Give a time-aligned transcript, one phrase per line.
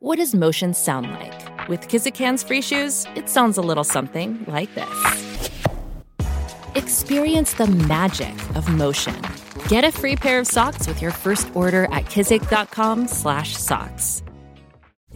[0.00, 1.68] What does motion sound like?
[1.68, 5.50] With Kizik hands free shoes, it sounds a little something like this.
[6.76, 9.20] Experience the magic of motion.
[9.66, 14.22] Get a free pair of socks with your first order at kizik.com/socks.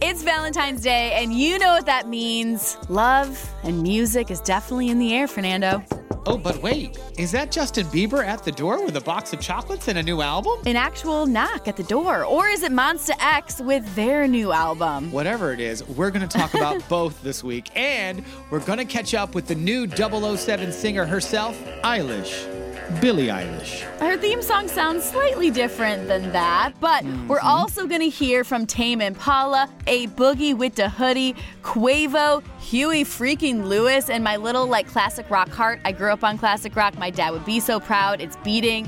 [0.01, 2.77] It's Valentine's Day, and you know what that means.
[2.89, 5.81] Love and music is definitely in the air, Fernando.
[6.25, 9.89] Oh, but wait, is that Justin Bieber at the door with a box of chocolates
[9.89, 10.53] and a new album?
[10.65, 12.23] An actual knock at the door.
[12.23, 15.11] Or is it Monsta X with their new album?
[15.11, 17.69] Whatever it is, we're going to talk about both this week.
[17.75, 22.52] And we're going to catch up with the new 007 singer herself, Eilish.
[23.01, 23.81] Billie Eilish.
[23.99, 27.27] Her theme song sounds slightly different than that, but mm-hmm.
[27.27, 33.03] we're also going to hear from Tame Impala, A Boogie with the Hoodie, Quavo, Huey
[33.03, 35.79] freaking Lewis, and my little like classic rock heart.
[35.85, 36.97] I grew up on classic rock.
[36.97, 38.21] My dad would be so proud.
[38.21, 38.87] It's beating.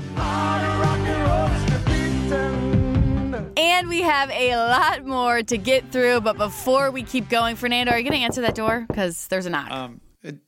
[3.58, 7.92] And we have a lot more to get through, but before we keep going, Fernando,
[7.92, 8.84] are you going to answer that door?
[8.88, 9.70] Because there's a knock.
[9.70, 10.00] Um,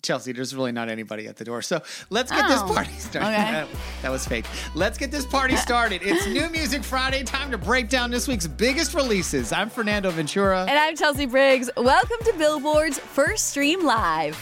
[0.03, 1.63] Chelsea, there's really not anybody at the door.
[1.63, 3.29] So let's get oh, this party started.
[3.29, 3.67] Okay.
[4.03, 4.47] that was fake.
[4.75, 6.03] Let's get this party uh, started.
[6.03, 7.23] it's New Music Friday.
[7.25, 9.53] Time to break down this week's biggest releases.
[9.53, 10.67] I'm Fernando Ventura.
[10.69, 11.71] And I'm Chelsea Briggs.
[11.77, 14.37] Welcome to Billboard's First Stream Live.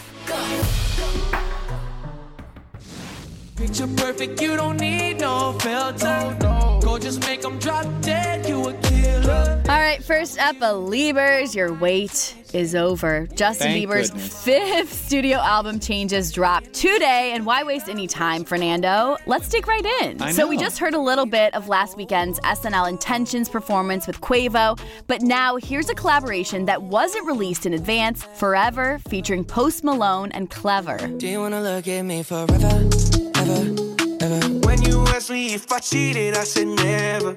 [3.55, 6.66] Picture perfect, you don't need no filter.
[6.97, 9.61] Go just make them drop dead, you a killer.
[9.69, 13.27] All right, first up, Beliebers, your wait is over.
[13.35, 14.43] Justin Thank Bieber's goodness.
[14.43, 17.33] fifth studio album changes drop today.
[17.35, 19.15] And why waste any time, Fernando?
[19.27, 20.19] Let's dig right in.
[20.23, 20.47] I so, know.
[20.47, 25.21] we just heard a little bit of last weekend's SNL Intentions performance with Quavo, but
[25.21, 30.97] now here's a collaboration that wasn't released in advance Forever, featuring Post Malone and Clever.
[31.17, 32.89] Do you want to look at me forever?
[33.35, 33.75] ever,
[34.19, 34.56] ever.
[34.87, 37.33] You me if I cheated, I said never.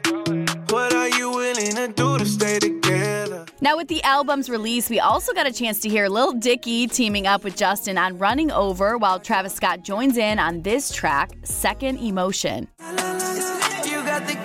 [0.68, 3.46] What are you willing to do to stay together?
[3.60, 7.26] Now, with the album's release, we also got a chance to hear Lil Dicky teaming
[7.26, 11.98] up with Justin on Running Over, while Travis Scott joins in on this track, Second
[11.98, 12.68] Emotion.
[12.78, 14.38] You got the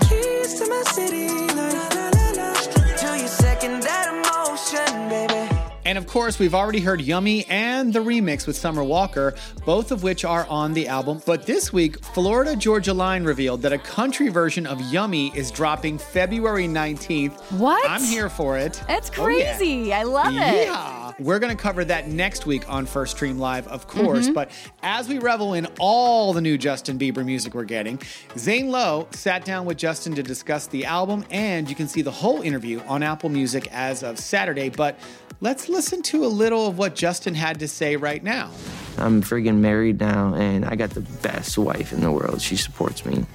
[5.86, 9.36] And of course, we've already heard Yummy and the remix with Summer Walker,
[9.66, 11.22] both of which are on the album.
[11.28, 16.00] But this week, Florida Georgia Line revealed that a country version of Yummy is dropping
[16.00, 17.40] February 19th.
[17.60, 17.88] What?
[17.88, 18.82] I'm here for it.
[18.90, 19.84] It's crazy.
[19.84, 20.00] Oh, yeah.
[20.00, 20.66] I love it.
[20.66, 21.14] Yeah.
[21.20, 24.26] We're going to cover that next week on First Stream Live, of course.
[24.26, 24.34] Mm-hmm.
[24.34, 24.50] But
[24.82, 28.02] as we revel in all the new Justin Bieber music we're getting,
[28.38, 32.12] Zane Lowe sat down with Justin to discuss the album, and you can see the
[32.12, 34.70] whole interview on Apple Music as of Saturday.
[34.70, 34.98] But
[35.42, 38.50] Let's listen to a little of what Justin had to say right now.
[38.98, 42.42] I'm friggin' married now, and I got the best wife in the world.
[42.42, 43.26] She supports me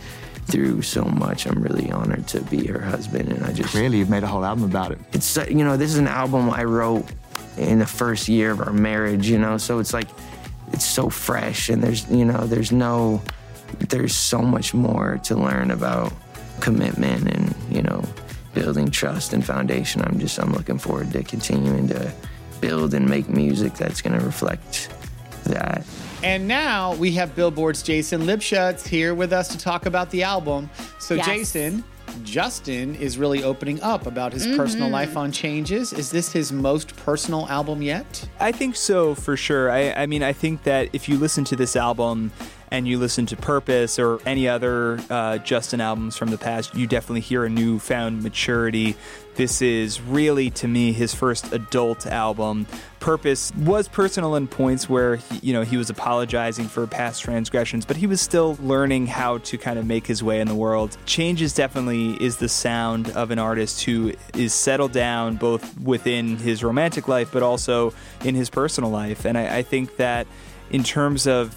[0.47, 1.47] through so much.
[1.47, 4.43] I'm really honored to be her husband, and I just really you've made a whole
[4.43, 4.99] album about it.
[5.13, 7.05] It's uh, you know this is an album I wrote
[7.59, 10.09] in the first year of our marriage, you know, so it's like
[10.73, 13.21] it's so fresh, and there's you know there's no
[13.91, 16.11] there's so much more to learn about
[16.61, 18.03] commitment and you know
[18.55, 20.01] building trust and foundation.
[20.03, 22.13] I'm just I'm looking forward to continuing to
[22.61, 24.91] build and make music that's going to reflect
[25.45, 25.85] that.
[26.23, 30.69] And now we have Billboard's Jason Lipschutz here with us to talk about the album.
[30.99, 31.27] So yes.
[31.27, 31.85] Jason,
[32.25, 34.57] Justin is really opening up about his mm-hmm.
[34.57, 35.93] personal life on changes.
[35.93, 38.29] Is this his most personal album yet?
[38.39, 39.71] I think so for sure.
[39.71, 42.33] I, I mean, I think that if you listen to this album,
[42.71, 46.87] and you listen to Purpose or any other uh, Justin albums from the past, you
[46.87, 48.97] definitely hear a newfound maturity.
[49.35, 52.67] This is really, to me, his first adult album.
[52.99, 57.87] Purpose was personal in points where he, you know he was apologizing for past transgressions,
[57.87, 60.97] but he was still learning how to kind of make his way in the world.
[61.07, 66.63] Changes definitely is the sound of an artist who is settled down both within his
[66.63, 67.95] romantic life, but also
[68.25, 69.25] in his personal life.
[69.25, 70.27] And I, I think that
[70.71, 71.55] in terms of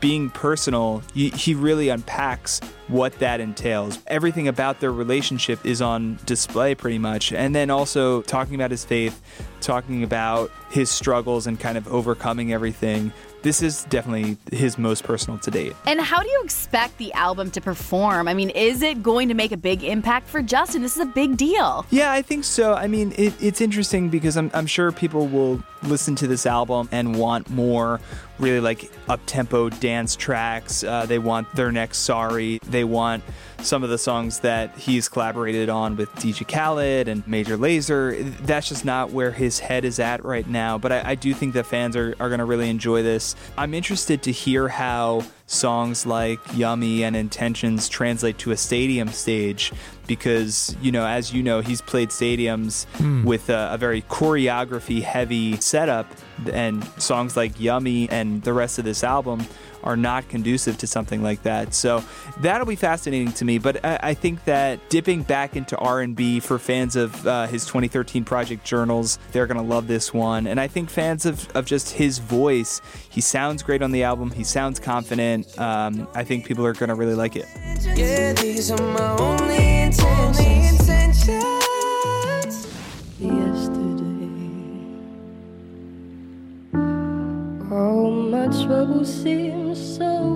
[0.00, 3.98] being personal, he, he really unpacks what that entails.
[4.06, 7.32] Everything about their relationship is on display pretty much.
[7.32, 9.20] And then also talking about his faith,
[9.60, 13.12] talking about his struggles and kind of overcoming everything
[13.46, 15.72] this is definitely his most personal to date.
[15.86, 18.26] And how do you expect the album to perform?
[18.26, 20.82] I mean, is it going to make a big impact for Justin?
[20.82, 21.86] This is a big deal.
[21.90, 22.74] Yeah, I think so.
[22.74, 26.88] I mean, it, it's interesting because I'm, I'm sure people will listen to this album
[26.90, 28.00] and want more
[28.38, 30.84] really like up tempo dance tracks.
[30.84, 32.58] Uh, they want their next Sorry.
[32.64, 33.22] They want
[33.62, 38.36] some of the songs that he's collaborated on with DJ Khaled and Major Lazer.
[38.46, 40.78] That's just not where his head is at right now.
[40.78, 43.34] But I, I do think that fans are, are going to really enjoy this.
[43.56, 49.72] I'm interested to hear how songs like Yummy and Intentions translate to a stadium stage
[50.06, 53.24] because, you know, as you know, he's played stadiums mm.
[53.24, 56.06] with a, a very choreography heavy setup,
[56.52, 59.46] and songs like Yummy and the rest of this album
[59.86, 61.72] are not conducive to something like that.
[61.72, 62.02] So
[62.40, 63.58] that'll be fascinating to me.
[63.58, 68.24] But I, I think that dipping back into R&B for fans of uh, his 2013
[68.24, 70.48] project Journals, they're to love this one.
[70.48, 74.32] And I think fans of, of just his voice, he sounds great on the album.
[74.32, 75.58] He sounds confident.
[75.58, 77.46] Um, I think people are to really like it.
[77.96, 78.34] Yeah,
[89.06, 90.26] troubles seem so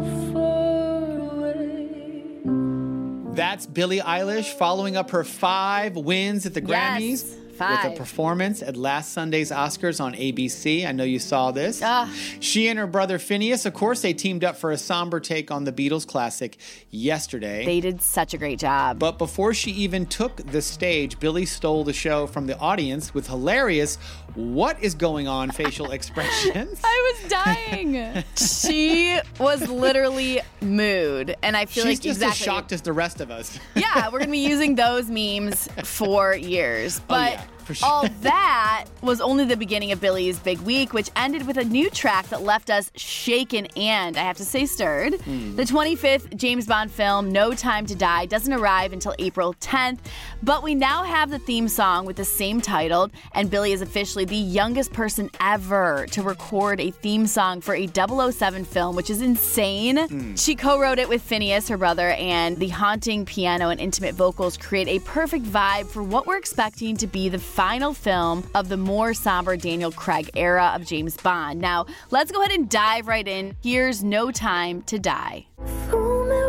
[3.34, 7.39] That's Billie Eilish following up her five wins at the Grammys.
[7.60, 7.84] Five.
[7.84, 10.86] with a performance at last Sunday's Oscars on ABC.
[10.86, 11.82] I know you saw this.
[11.82, 12.08] Uh.
[12.40, 15.64] She and her brother Finneas, of course, they teamed up for a somber take on
[15.64, 16.56] the Beatles classic
[16.90, 17.64] yesterday.
[17.64, 18.98] They did such a great job.
[18.98, 23.26] But before she even took the stage, Billie stole the show from the audience with
[23.28, 23.98] hilarious
[24.34, 26.80] what is going on facial expressions.
[26.82, 28.24] I was dying.
[28.36, 31.36] she was literally mood.
[31.42, 33.58] And I feel She's like just exactly, as shocked as the rest of us.
[33.74, 37.00] yeah, we're going to be using those memes for years.
[37.08, 37.44] But oh, yeah.
[37.74, 37.88] Sure.
[37.88, 41.90] All that was only the beginning of Billie's big week, which ended with a new
[41.90, 45.14] track that left us shaken and, I have to say, stirred.
[45.14, 45.56] Mm.
[45.56, 49.98] The 25th James Bond film, No Time to Die, doesn't arrive until April 10th,
[50.42, 54.24] but we now have the theme song with the same title, and Billie is officially
[54.24, 59.20] the youngest person ever to record a theme song for a 007 film, which is
[59.20, 59.96] insane.
[59.96, 60.42] Mm.
[60.42, 64.56] She co wrote it with Finneas, her brother, and the haunting piano and intimate vocals
[64.56, 68.76] create a perfect vibe for what we're expecting to be the final film of the
[68.78, 71.60] more somber Daniel Craig era of James Bond.
[71.60, 73.54] Now, let's go ahead and dive right in.
[73.62, 75.46] Here's No Time to Die.
[75.90, 76.42] Fool me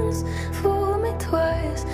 [0.00, 0.24] once,
[0.60, 1.84] fool me twice.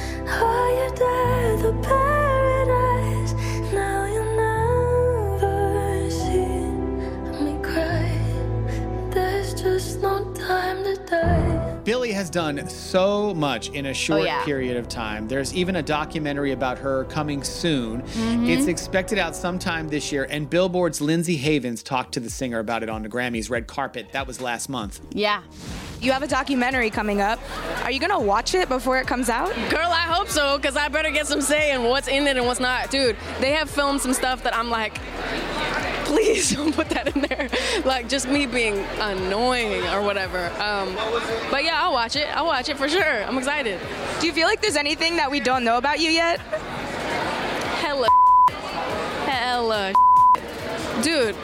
[11.82, 11.84] Die.
[11.84, 14.44] Billie has done so much in a short oh, yeah.
[14.44, 15.28] period of time.
[15.28, 18.02] There's even a documentary about her coming soon.
[18.02, 18.46] Mm-hmm.
[18.46, 22.82] It's expected out sometime this year, and Billboard's Lyndsey Havens talked to the singer about
[22.82, 24.06] it on the Grammys red carpet.
[24.12, 25.00] That was last month.
[25.12, 25.42] Yeah.
[26.00, 27.38] You have a documentary coming up.
[27.84, 29.54] Are you gonna watch it before it comes out?
[29.70, 32.46] Girl, I hope so, because I better get some say in what's in it and
[32.46, 32.90] what's not.
[32.90, 34.98] Dude, they have filmed some stuff that I'm like,
[36.12, 37.48] please don't put that in there.
[37.84, 40.46] like just me being annoying or whatever.
[40.60, 40.94] Um,
[41.50, 42.28] but yeah, I'll watch it.
[42.36, 43.24] I'll watch it for sure.
[43.24, 43.80] I'm excited.
[44.20, 46.38] Do you feel like there's anything that we don't know about you yet?
[47.80, 48.08] Hella.
[49.26, 49.92] Hella.
[51.02, 51.36] Dude.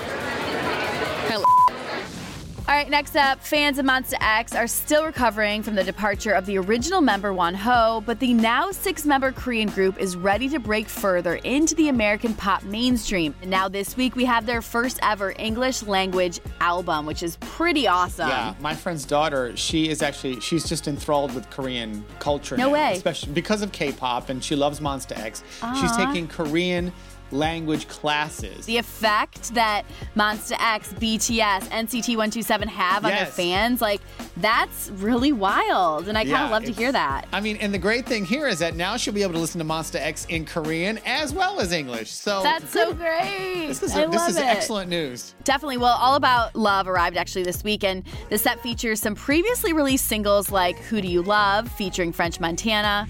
[2.68, 6.44] All right, next up, fans of Monsta X are still recovering from the departure of
[6.44, 10.86] the original member Wonho, but the now six member Korean group is ready to break
[10.86, 13.34] further into the American pop mainstream.
[13.40, 17.88] And now, this week, we have their first ever English language album, which is pretty
[17.88, 18.28] awesome.
[18.28, 22.58] Yeah, my friend's daughter, she is actually, she's just enthralled with Korean culture.
[22.58, 22.92] No now, way.
[22.92, 25.42] Especially because of K pop, and she loves Monsta X.
[25.60, 25.74] Aww.
[25.80, 26.92] She's taking Korean
[27.30, 28.66] language classes.
[28.66, 29.84] The effect that
[30.16, 33.20] Monsta X, BTS, NCT 127 have on yes.
[33.20, 34.00] their fans, like
[34.36, 36.08] that's really wild.
[36.08, 37.26] And I kind of yeah, love to hear that.
[37.32, 39.58] I mean, and the great thing here is that now she'll be able to listen
[39.58, 42.10] to Monsta X in Korean as well as English.
[42.10, 43.66] So That's so great.
[43.68, 45.34] This is, a, this is excellent news.
[45.44, 45.78] Definitely.
[45.78, 50.06] Well, All About Love arrived actually this week, and the set features some previously released
[50.06, 53.06] singles like Who Do You Love featuring French Montana.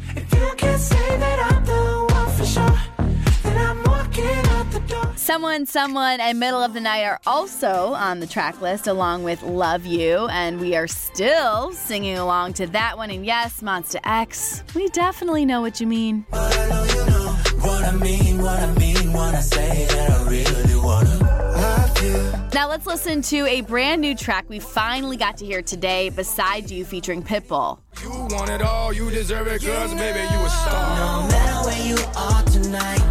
[5.16, 9.42] Someone, Someone, and Middle of the Night are also on the track list, along with
[9.42, 13.10] Love You, and we are still singing along to that one.
[13.10, 16.24] And yes, Monsta X, we definitely know what you mean.
[22.54, 26.70] Now let's listen to a brand new track we finally got to hear today, Beside
[26.70, 27.80] You, featuring Pitbull.
[28.02, 30.96] You want it all, you deserve it, cause baby, you a star.
[30.96, 33.07] No matter where you are tonight.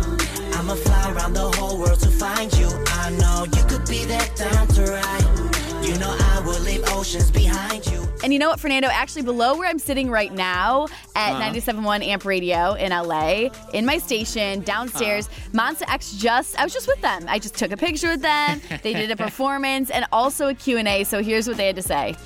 [0.68, 2.68] I'ma fly around the whole world to find you.
[2.88, 5.86] I know you could be that down to ride.
[5.88, 8.06] You know I will leave oceans behind you.
[8.22, 8.90] And you know what, Fernando?
[8.92, 11.54] Actually, below where I'm sitting right now at uh-huh.
[11.54, 15.72] 97.1 Amp Radio in LA, in my station downstairs, uh-huh.
[15.72, 17.24] Monsta X just, I was just with them.
[17.30, 18.60] I just took a picture with them.
[18.84, 21.06] They did a performance and also a Q&A.
[21.06, 22.18] So here's what they had to say.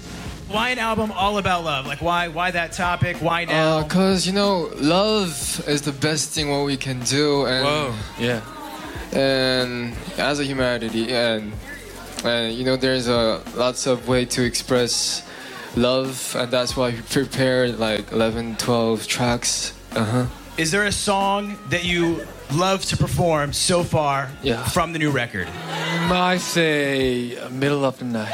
[0.52, 1.86] Why an album all about love?
[1.86, 3.18] Like why why that topic?
[3.18, 3.84] Why now?
[3.84, 7.46] Because, you know, love is the best thing what we can do.
[7.46, 7.96] And, Whoa.
[8.20, 8.42] Yeah.
[9.14, 11.54] And as a humanity, and,
[12.24, 15.28] and you know, there's a lots of way to express
[15.76, 19.74] love, and that's why we prepared like 11, 12 tracks.
[19.96, 20.26] Uh huh.
[20.58, 24.64] Is there a song that you love to perform so far Yeah.
[24.66, 25.48] from the new record?
[25.48, 28.34] I say uh, middle of the night.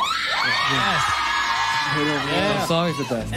[1.96, 2.54] Yeah.
[2.54, 3.34] The song is the best.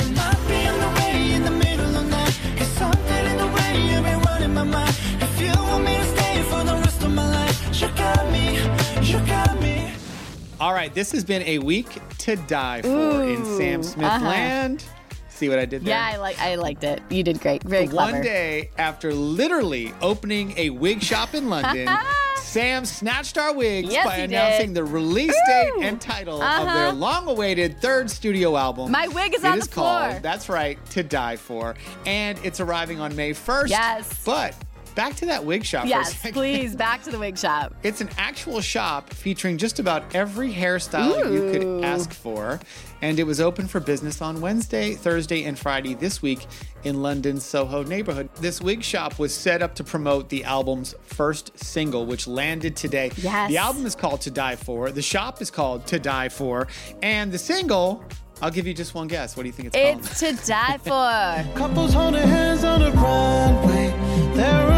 [10.61, 11.88] All right, this has been a week
[12.19, 14.26] to die for in Sam Smith uh-huh.
[14.26, 14.85] land.
[15.30, 15.95] See what I did there?
[15.95, 16.38] Yeah, I like.
[16.38, 17.00] I liked it.
[17.09, 17.62] You did great.
[17.62, 18.12] Very clever.
[18.12, 21.88] One day after literally opening a wig shop in London,
[22.50, 24.75] Sam snatched our wigs Yes, by announcing did.
[24.76, 26.75] the release date and title of Uh-huh.
[26.75, 28.90] their long-awaited third studio album.
[28.90, 29.87] My wig is It on is the floor.
[30.11, 31.76] called, that's right, To Die For,
[32.07, 33.71] and it's arriving on May 1st.
[33.71, 34.23] Yes.
[34.25, 34.57] But
[34.94, 36.76] back to that wig shop for a Yes, please.
[36.80, 37.75] Back to the wig shop.
[37.82, 42.61] It's an actual shop featuring just about every hairstyle you could ask for.
[43.02, 46.47] And it was open for business on Wednesday, Thursday, and Friday this week
[46.85, 48.28] in London's Soho neighborhood.
[48.37, 53.11] This wig shop was set up to promote the album's first single, which landed today.
[53.16, 53.49] Yes.
[53.49, 54.90] The album is called To Die For.
[54.90, 56.68] The shop is called To Die For.
[57.02, 58.04] And the single,
[58.42, 59.37] I'll give you just one guess.
[59.37, 59.99] What do you think it's called?
[59.99, 61.54] It's to die for.
[61.59, 63.88] Couples holding hands on the runway.
[64.35, 64.69] They're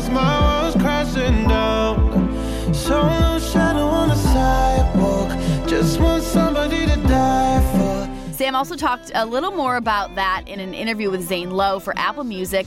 [0.00, 0.14] frame.
[0.14, 2.74] My walls crashing down.
[2.74, 5.68] Solo shadow on the sidewalk.
[5.68, 8.32] Just want somebody to die for.
[8.34, 11.96] Sam also talked a little more about that in an interview with Zane Lowe for
[11.96, 12.66] Apple Music.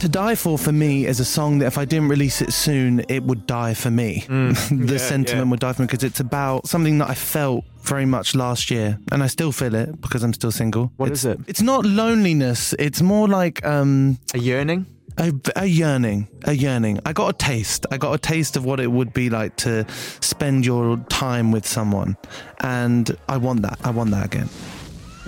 [0.00, 3.04] To Die For for me is a song that if I didn't release it soon,
[3.10, 4.24] it would die for me.
[4.28, 5.50] the yeah, sentiment yeah.
[5.50, 8.98] would die for me because it's about something that I felt very much last year,
[9.12, 10.90] and I still feel it because I'm still single.
[10.96, 11.40] What it's, is it?
[11.48, 12.74] It's not loneliness.
[12.78, 14.86] It's more like um, A yearning?
[15.20, 16.98] A, a yearning, a yearning.
[17.04, 17.86] I got a taste.
[17.90, 19.86] I got a taste of what it would be like to
[20.20, 22.16] spend your time with someone,
[22.60, 23.78] and I want that.
[23.84, 24.48] I want that again.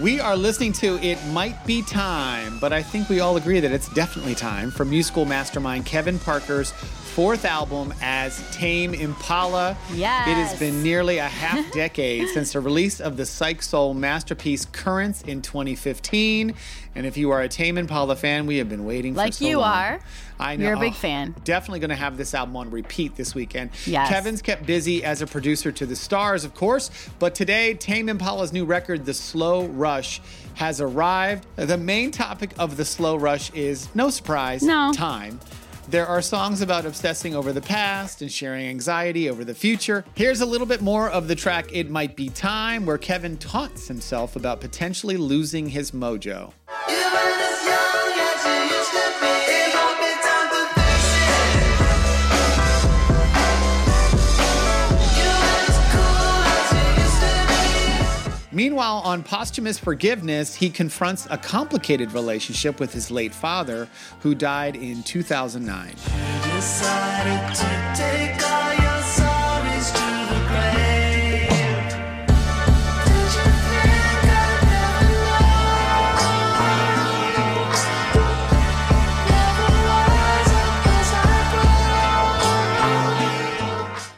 [0.00, 3.70] We are listening to It Might Be Time, but I think we all agree that
[3.70, 6.72] it's definitely time for musical mastermind Kevin Parker's
[7.12, 9.76] fourth album as Tame Impala.
[9.92, 10.28] Yes.
[10.28, 14.64] It has been nearly a half decade since the release of the Psych Soul masterpiece
[14.64, 16.54] Currents in 2015.
[16.94, 19.46] And if you are a Tame Impala fan, we have been waiting Like for so
[19.46, 19.72] you long.
[19.72, 20.00] are.
[20.38, 20.66] I know.
[20.66, 21.34] You're a big Oh, fan.
[21.44, 23.70] Definitely going to have this album on repeat this weekend.
[23.86, 24.08] Yes.
[24.08, 28.52] Kevin's kept busy as a producer to the stars, of course, but today, Tame Impala's
[28.52, 30.20] new record, The Slow Rush,
[30.54, 31.46] has arrived.
[31.56, 34.92] The main topic of The Slow Rush is, no surprise, No.
[34.92, 35.40] time.
[35.88, 40.04] There are songs about obsessing over the past and sharing anxiety over the future.
[40.14, 43.88] Here's a little bit more of the track It Might Be Time, where Kevin taunts
[43.88, 46.52] himself about potentially losing his mojo.
[58.52, 63.88] Meanwhile, on posthumous forgiveness, he confronts a complicated relationship with his late father,
[64.20, 65.96] who died in 2009.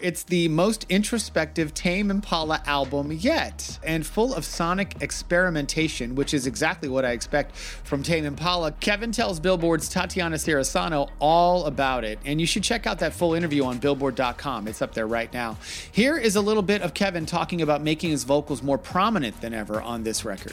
[0.04, 6.46] It's the most introspective Tame Impala album yet, and full of sonic experimentation, which is
[6.46, 8.72] exactly what I expect from Tame Impala.
[8.72, 13.32] Kevin tells Billboard's Tatiana Cirisano all about it, and you should check out that full
[13.32, 14.68] interview on Billboard.com.
[14.68, 15.56] It's up there right now.
[15.90, 19.54] Here is a little bit of Kevin talking about making his vocals more prominent than
[19.54, 20.52] ever on this record.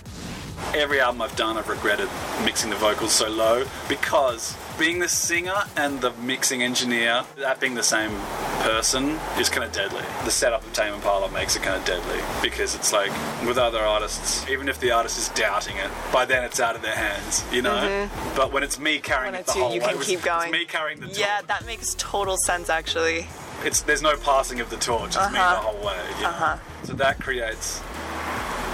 [0.73, 2.07] Every album I've done, I've regretted
[2.45, 7.75] mixing the vocals so low because being the singer and the mixing engineer, that being
[7.75, 8.11] the same
[8.61, 10.03] person, is kind of deadly.
[10.25, 13.11] The setup of Tame Impala makes it kind of deadly because it's like
[13.45, 16.81] with other artists, even if the artist is doubting it, by then it's out of
[16.81, 17.75] their hands, you know.
[17.75, 18.35] Mhm.
[18.35, 20.51] But when it's me carrying it the you, whole you way, can it's- keep going.
[20.51, 21.17] me carrying the torch.
[21.17, 23.27] Yeah, that makes total sense actually.
[23.63, 25.15] It's there's no passing of the torch.
[25.15, 25.55] It's me the Uh-huh.
[25.61, 25.97] whole way.
[26.17, 26.29] you know?
[26.29, 26.55] Uh-huh.
[26.83, 27.79] So that creates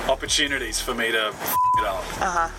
[0.07, 2.03] opportunities for me to f- it up.
[2.21, 2.49] Uh huh.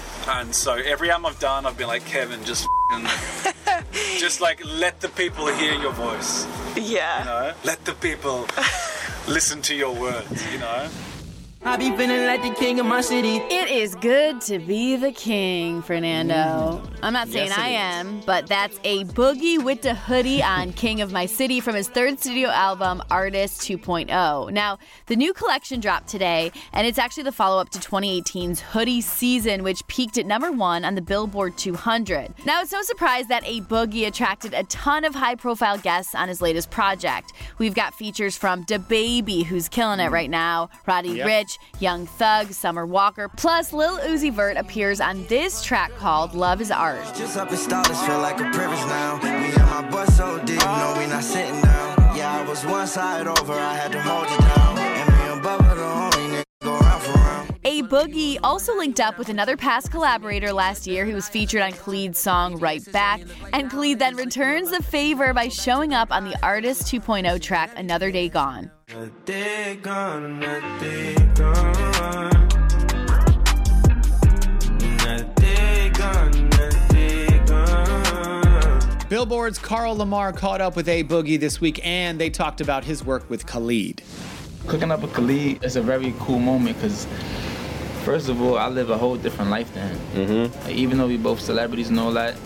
[0.41, 5.01] And so every album I've done, I've been like, Kevin, just f***ing- just like let
[5.01, 6.47] the people hear your voice.
[6.77, 7.19] Yeah.
[7.21, 8.47] You know, let the people
[9.29, 10.53] listen to your words.
[10.53, 10.89] You know.
[11.69, 13.43] I be feeling like the king of my city.
[13.51, 16.35] It is good to be the king, Fernando.
[16.83, 16.99] Mm.
[17.03, 21.03] I'm not saying Yes, I am, but that's a boogie with the hoodie on King
[21.03, 24.51] of My City from his third studio album, Artist 2.0.
[24.51, 29.03] Now, the new collection dropped today, and it's actually the follow up to 2018's Hoodie
[29.03, 32.33] Season, which peaked at number one on the Billboard 200.
[32.47, 36.29] Now, it's no surprise that a boogie attracted a ton of high profile guests on
[36.29, 37.35] his latest project.
[37.59, 40.13] We've got features from DaBaby, who's killing it mm.
[40.13, 41.27] right now, Roddy Yep.
[41.27, 46.61] Rich, Young Thug, Summer Walker, plus Lil Uzi Vert appears on this track called Love
[46.61, 47.05] is Art.
[47.15, 49.19] Just up and stylish, feel like a privilege now.
[49.23, 52.17] Me and my butt so deep, no, we not sitting down.
[52.17, 54.79] Yeah, I was one side over, I had to hold it down.
[54.79, 57.55] And me and Bubba, the only nigga go round for round.
[57.65, 61.73] A Boogie also linked up with another past collaborator last year who was featured on
[61.73, 63.21] Khalid's song Right Back,
[63.53, 68.11] and Khalid then returns the favor by showing up on the Artist 2.0 track Another
[68.11, 68.73] Day Gone.
[79.11, 83.05] Billboard's Carl Lamarre caught up with A Boogie this week and they talked about his
[83.05, 84.03] work with Khalid.
[84.67, 87.07] Cooking up with Khalid is a very cool moment because,
[88.05, 89.99] first of all, I live a whole different life than him.
[90.15, 90.65] Mm-hmm.
[90.65, 92.37] Like, even though we both celebrities and all that,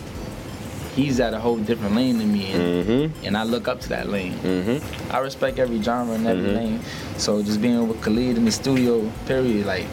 [0.95, 3.27] he's at a whole different lane than me, and, mm-hmm.
[3.27, 4.35] and I look up to that lane.
[4.35, 5.13] Mm-hmm.
[5.13, 6.57] I respect every genre and every mm-hmm.
[6.57, 6.81] lane.
[7.17, 9.87] So just being with Khalid in the studio, period, like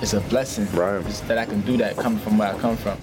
[0.00, 2.98] it's a blessing just that I can do that coming from where I come from.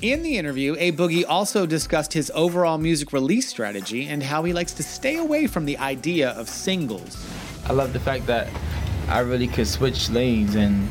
[0.00, 4.52] In the interview, A Boogie also discussed his overall music release strategy and how he
[4.52, 7.26] likes to stay away from the idea of singles.
[7.66, 8.48] I love the fact that
[9.08, 10.88] I really could switch lanes and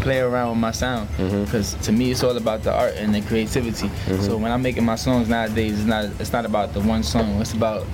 [0.00, 1.44] play around with my sound mm-hmm.
[1.44, 3.88] because to me it's all about the art and the creativity.
[3.88, 4.22] Mm-hmm.
[4.22, 7.40] So when I'm making my songs nowadays, it's not it's not about the one song.
[7.40, 7.86] It's about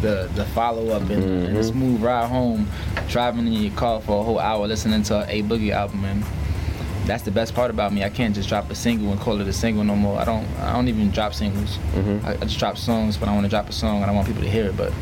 [0.00, 1.78] the the follow up and, and the mm-hmm.
[1.78, 2.68] smooth ride home,
[3.08, 6.24] driving in your car for a whole hour listening to a boogie album and.
[7.04, 8.04] That's the best part about me.
[8.04, 10.20] I can't just drop a single and call it a single no more.
[10.20, 10.46] I don't.
[10.60, 11.76] I don't even drop singles.
[12.24, 14.28] I, I just drop songs when I want to drop a song and I want
[14.28, 14.76] people to hear it.
[14.76, 14.92] But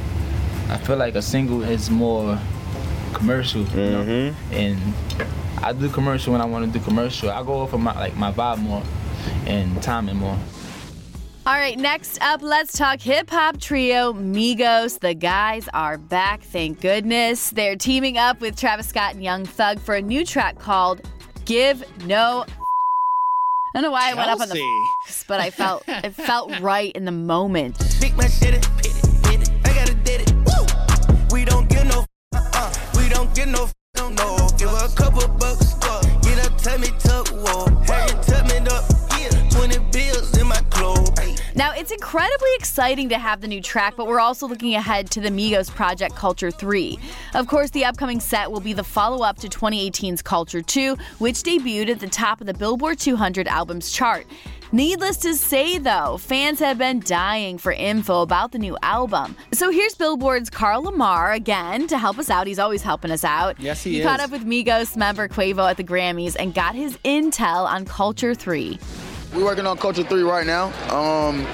[0.71, 2.39] I feel like a single is more
[3.13, 4.35] commercial, you know.
[4.51, 4.81] And
[5.63, 7.31] I do commercial when I want to do commercial.
[7.31, 8.83] I go for my like my vibe more
[9.47, 10.39] and timing more.
[11.47, 15.01] All right, next up, let's talk hip hop trio Migos.
[15.01, 17.51] The guys are back, thank goodness.
[17.51, 21.01] They're teaming up with Travis Scott and Young Thug for a new track called
[21.47, 22.45] Give No.
[22.47, 24.85] I don't know why I went up on the Chelsea.
[25.07, 27.79] f- but I felt it felt right in the moment.
[28.01, 28.29] Big man
[42.71, 46.15] exciting to have the new track, but we're also looking ahead to the Migos Project
[46.15, 46.97] Culture 3.
[47.35, 51.43] Of course, the upcoming set will be the follow up to 2018's Culture 2, which
[51.43, 54.25] debuted at the top of the Billboard 200 albums chart.
[54.71, 59.35] Needless to say, though, fans have been dying for info about the new album.
[59.53, 62.47] So here's Billboard's Carl Lamarre again to help us out.
[62.47, 63.59] He's always helping us out.
[63.59, 66.97] Yes, he He caught up with Migos member Quavo at the Grammys and got his
[66.99, 68.79] intel on Culture 3.
[69.35, 70.67] We're working on Culture 3 right now.
[70.95, 71.47] Um,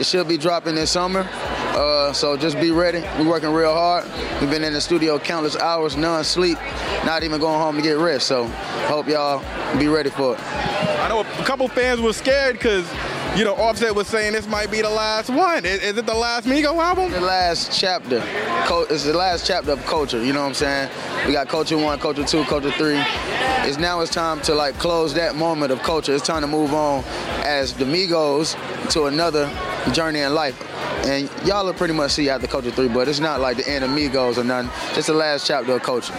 [0.00, 1.26] it should be dropping this summer.
[1.30, 3.00] Uh, so just be ready.
[3.18, 4.04] We're working real hard.
[4.40, 6.58] We've been in the studio countless hours, none sleep,
[7.04, 8.26] not even going home to get rest.
[8.26, 8.46] So
[8.88, 9.42] hope y'all
[9.78, 10.40] be ready for it.
[10.42, 12.88] I know a couple fans were scared because,
[13.36, 15.64] you know, Offset was saying this might be the last one.
[15.64, 17.12] Is, is it the last Migo album?
[17.12, 18.20] The last chapter.
[18.66, 20.24] Co- It's the last chapter of Culture.
[20.24, 20.90] You know what I'm saying?
[21.26, 22.94] We got Culture 1, Culture 2, Culture 3.
[23.66, 26.14] It's now it's time to like close that moment of Culture.
[26.14, 27.02] It's time to move on
[27.44, 28.56] as the Migos
[28.90, 29.50] to another
[29.90, 30.60] journey in life.
[31.06, 33.66] And y'all will pretty much see out the Culture 3, but it's not like the
[33.66, 34.70] end of Migos or nothing.
[34.98, 36.12] It's the last chapter of Culture.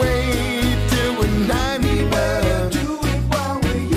[0.00, 3.88] Wait till we're 90, but do it while we're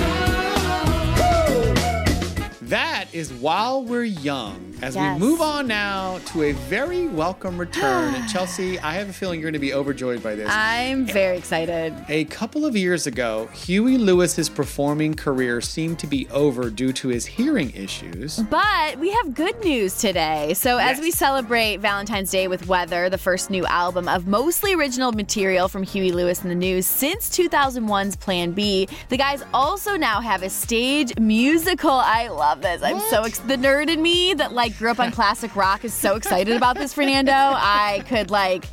[2.68, 4.75] That is While We're Young.
[4.82, 5.18] As Yes.
[5.18, 8.26] we move on now to a very welcome return.
[8.32, 10.50] Chelsea, I have a feeling you're going to be overjoyed by this.
[10.52, 11.94] I'm very excited.
[12.10, 17.08] A couple of years ago, Huey Lewis's performing career seemed to be over due to
[17.08, 18.38] his hearing issues.
[18.38, 20.52] But we have good news today.
[20.54, 25.10] So, as we celebrate Valentine's Day with Weather, the first new album of mostly original
[25.12, 30.20] material from Huey Lewis and the News since 2001's Plan B, the guys also now
[30.20, 31.90] have a stage musical.
[31.90, 32.82] I love this.
[32.82, 35.92] I'm so ex- the nerd in me that like grew up on classic rock is
[35.94, 37.32] so excited about this, Fernando.
[37.32, 38.64] I could like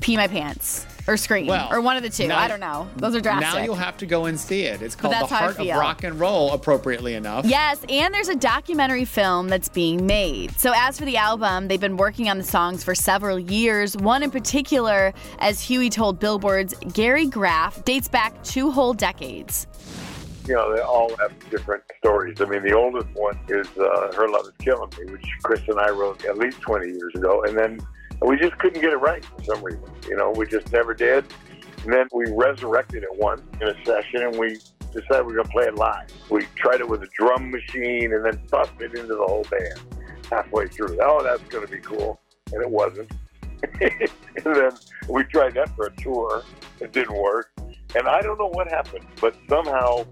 [0.00, 0.86] pee my pants.
[1.08, 2.28] or Scream Well, or one of the two.
[2.28, 2.88] now- I don't know.
[2.96, 3.54] Those are drastic.
[3.58, 4.82] Now you'll have to go and see it.
[4.82, 5.66] It's called The Heart of.
[5.66, 7.44] Rock and Roll, appropriately enough.
[7.44, 10.56] Yes, and there's a documentary film that's being made.
[10.60, 13.96] So, as for the album, they've been working on the songs for several years.
[13.96, 19.66] One in particular, as Huey told Billboard's Gary Graff, dates back two whole decades.
[20.46, 22.40] You know, they all have different stories.
[22.40, 25.78] I mean, the oldest one is uh, Her Love is Killing Me, which Chris and
[25.78, 27.44] I wrote at least 20 years ago.
[27.44, 27.80] And then
[28.20, 29.84] we just couldn't get it right for some reason.
[30.08, 31.24] You know, we just never did.
[31.84, 34.58] And then we resurrected it once in a session and we
[34.92, 36.12] decided we were going to play it live.
[36.30, 39.80] We tried it with a drum machine and then busted into the whole band
[40.30, 40.98] halfway through.
[41.02, 42.20] Oh, that's going to be cool.
[42.52, 43.10] And it wasn't.
[43.80, 44.10] and
[44.44, 44.70] then
[45.08, 46.42] we tried that for a tour.
[46.80, 47.50] It didn't work.
[47.94, 50.04] And I don't know what happened, but somehow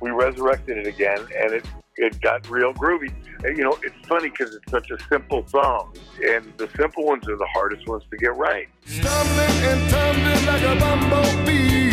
[0.00, 1.66] we resurrected it again, and it
[1.98, 3.12] it got real groovy.
[3.42, 7.36] You know, it's funny because it's such a simple song, and the simple ones are
[7.36, 8.68] the hardest ones to get right.
[8.84, 11.90] Stumbling and tumbling like a bumblebee.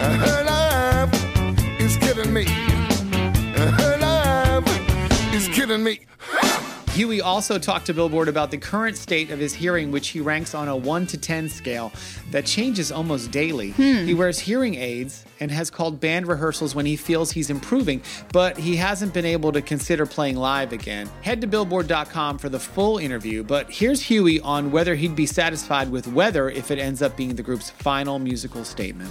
[0.00, 2.44] Her life is killing me.
[2.44, 6.00] Her life is killing me.
[6.94, 10.56] Huey also talked to Billboard about the current state of his hearing, which he ranks
[10.56, 11.92] on a 1 to 10 scale
[12.32, 13.70] that changes almost daily.
[13.70, 14.04] Hmm.
[14.06, 18.58] He wears hearing aids and has called band rehearsals when he feels he's improving, but
[18.58, 21.08] he hasn't been able to consider playing live again.
[21.22, 25.90] Head to Billboard.com for the full interview, but here's Huey on whether he'd be satisfied
[25.90, 29.10] with Weather if it ends up being the group's final musical statement.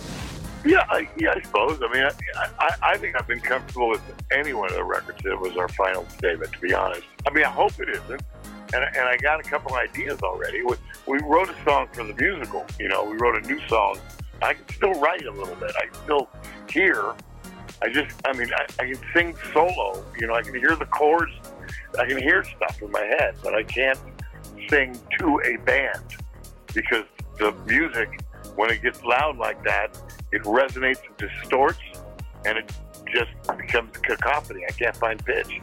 [0.65, 1.79] Yeah, I, yeah, I suppose.
[1.81, 5.21] I mean, I, I, I think I've been comfortable with any one of the records
[5.23, 7.03] that was our final statement, to be honest.
[7.25, 8.21] I mean, I hope it isn't.
[8.73, 10.61] And, and I got a couple ideas already.
[10.61, 10.75] We,
[11.07, 12.65] we wrote a song for the musical.
[12.79, 13.97] You know, we wrote a new song.
[14.41, 15.71] I can still write a little bit.
[15.77, 16.29] I can still
[16.69, 17.13] hear.
[17.81, 20.05] I just, I mean, I, I can sing solo.
[20.19, 21.31] You know, I can hear the chords.
[21.97, 23.99] I can hear stuff in my head, but I can't
[24.69, 26.03] sing to a band
[26.73, 27.05] because
[27.39, 28.21] the music,
[28.55, 29.97] when it gets loud like that,
[30.31, 31.79] it resonates and distorts,
[32.45, 32.71] and it
[33.13, 34.61] just becomes cacophony.
[34.67, 35.61] I can't find pitch.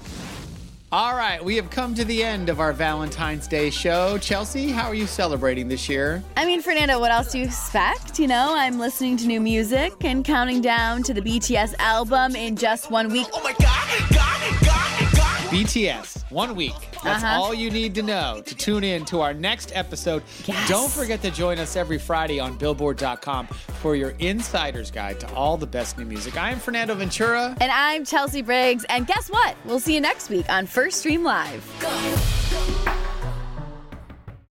[0.92, 4.18] All right, we have come to the end of our Valentine's Day show.
[4.18, 6.22] Chelsea, how are you celebrating this year?
[6.36, 8.20] I mean, Fernando, what else do you expect?
[8.20, 12.54] You know, I'm listening to new music and counting down to the BTS album in
[12.54, 13.26] just one week.
[13.32, 13.52] Oh my
[15.50, 16.74] BTS, one week.
[17.04, 17.40] That's Uh-huh.
[17.40, 20.22] all you need to know to tune in to our next episode.
[20.44, 20.68] Yes.
[20.68, 23.46] Don't forget to join us every Friday on Billboard.com
[23.80, 26.36] for your insider's guide to all the best new music.
[26.36, 27.56] I am Fernando Ventura.
[27.60, 28.84] And I'm Chelsea Briggs.
[28.88, 29.56] And guess what?
[29.64, 31.64] We'll see you next week on First Stream Live.